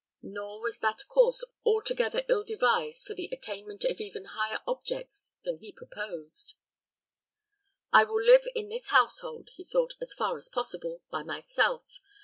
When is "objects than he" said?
4.67-5.71